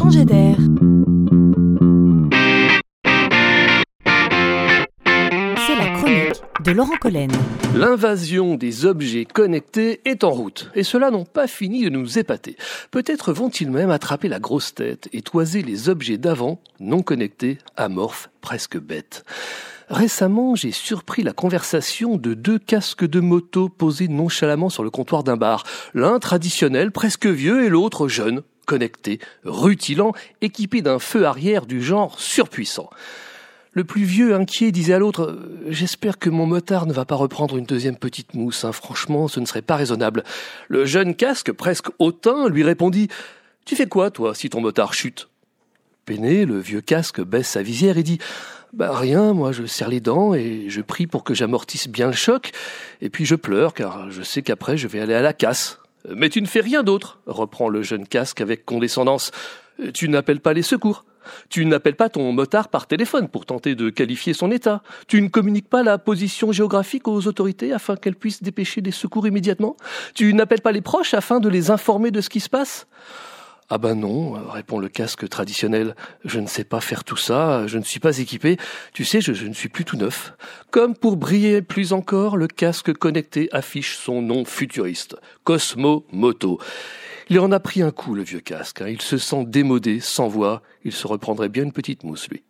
[0.00, 0.56] changer d'air.
[5.66, 7.30] C'est la chronique de Laurent Collen.
[7.74, 12.56] L'invasion des objets connectés est en route, et ceux-là n'ont pas fini de nous épater.
[12.90, 18.30] Peut-être vont-ils même attraper la grosse tête et toiser les objets d'avant, non connectés, amorphes,
[18.40, 19.24] presque bêtes.
[19.90, 25.24] Récemment, j'ai surpris la conversation de deux casques de moto posés nonchalamment sur le comptoir
[25.24, 25.64] d'un bar.
[25.92, 30.12] L'un traditionnel, presque vieux, et l'autre jeune, connecté, rutilant,
[30.42, 32.88] équipé d'un feu arrière du genre surpuissant.
[33.72, 37.56] Le plus vieux, inquiet, disait à l'autre J'espère que mon motard ne va pas reprendre
[37.56, 38.64] une deuxième petite mousse.
[38.64, 38.70] Hein.
[38.70, 40.22] Franchement, ce ne serait pas raisonnable.
[40.68, 43.08] Le jeune casque, presque hautain, lui répondit
[43.64, 45.28] Tu fais quoi, toi, si ton motard chute?
[46.04, 48.18] Peiné, le vieux casque baisse sa visière et dit
[48.72, 52.12] bah rien, moi je serre les dents et je prie pour que j'amortisse bien le
[52.12, 52.52] choc,
[53.00, 55.80] et puis je pleure car je sais qu'après je vais aller à la casse.
[56.08, 59.30] Mais tu ne fais rien d'autre, reprend le jeune casque avec condescendance.
[59.94, 61.04] Tu n'appelles pas les secours.
[61.48, 64.82] Tu n'appelles pas ton motard par téléphone pour tenter de qualifier son état.
[65.06, 69.26] Tu ne communiques pas la position géographique aux autorités afin qu'elles puissent dépêcher des secours
[69.26, 69.76] immédiatement.
[70.14, 72.86] Tu n'appelles pas les proches afin de les informer de ce qui se passe.
[73.72, 75.94] Ah ben non, répond le casque traditionnel.
[76.24, 78.56] Je ne sais pas faire tout ça, je ne suis pas équipé.
[78.92, 80.32] Tu sais, je, ne suis plus tout neuf.
[80.72, 85.14] Comme pour briller plus encore, le casque connecté affiche son nom futuriste.
[85.44, 86.58] Cosmo Moto.
[87.28, 88.82] Il en a pris un coup, le vieux casque.
[88.82, 88.88] Hein.
[88.88, 90.62] Il se sent démodé, sans voix.
[90.82, 92.42] Il se reprendrait bien une petite mousse, lui.